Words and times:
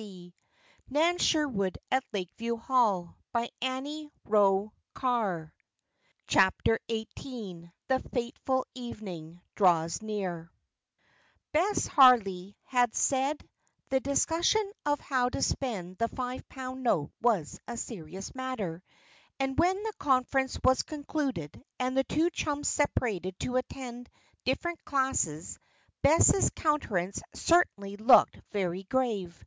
"But 0.00 0.04
where 0.04 0.28
what?" 1.48 1.74
demanded 1.80 1.82
Bess. 2.12 2.30
So 2.38 3.14
Nan 3.34 3.92
told 4.30 4.70
her. 4.94 5.52
CHAPTER 6.28 6.78
XVIII 6.88 7.72
THE 7.88 7.98
FATEFUL 8.12 8.64
EVENING 8.76 9.40
DRAWS 9.56 10.00
NEAR 10.00 10.52
Bess 11.50 11.88
Harley 11.88 12.56
had 12.62 12.94
said 12.94 13.38
the 13.88 13.98
discussion 13.98 14.70
of 14.86 15.00
how 15.00 15.30
to 15.30 15.42
spend 15.42 15.96
the 15.98 16.06
five 16.06 16.48
pound 16.48 16.84
note 16.84 17.10
was 17.20 17.58
a 17.66 17.76
serious 17.76 18.32
matter; 18.36 18.84
and 19.40 19.58
when 19.58 19.82
the 19.82 19.92
conference 19.98 20.60
was 20.62 20.84
concluded 20.84 21.60
and 21.80 21.96
the 21.96 22.04
two 22.04 22.30
chums 22.30 22.68
separated 22.68 23.36
to 23.40 23.56
attend 23.56 24.08
different 24.44 24.78
classes, 24.84 25.58
Bess' 26.02 26.50
countenance 26.54 27.20
certainly 27.34 27.96
looked 27.96 28.40
very 28.52 28.84
grave. 28.84 29.44